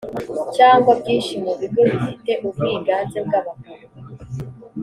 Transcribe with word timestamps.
cyangwa 0.55 0.91
byinshi 0.99 1.33
mu 1.43 1.51
bigo 1.59 1.81
bifite 1.91 2.31
ubwiganze 2.47 3.17
bw’abagabo 3.25 3.85